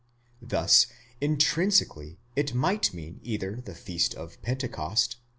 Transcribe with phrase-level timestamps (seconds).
[0.39, 0.87] 2 Thus
[1.21, 5.17] intrinsically it might mean either the feast of Pentecost